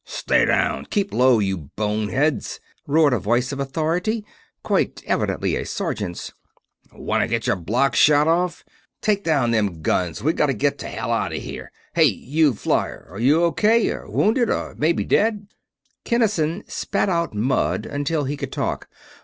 [0.03, 0.83] "Stay down!
[0.85, 4.25] Keep low, you boneheads!" roared a voice of authority,
[4.63, 6.33] quite evidently a sergeant's.
[6.91, 8.65] "Wanna get your blocks shot off?
[9.03, 11.71] Take down them guns; we gotta get to hell out of here.
[11.93, 13.05] Hey, you flyer!
[13.11, 15.45] Are you O.K., or wounded, or maybe dead?"
[16.03, 18.89] Kinnison spat out mud until he could talk.